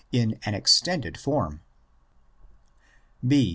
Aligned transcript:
28 0.11 0.23
in 0.31 0.39
an 0.43 0.55
extended 0.55 1.15
form. 1.15 1.61
B. 3.27 3.49